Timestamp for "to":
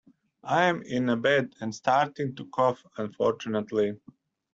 2.37-2.47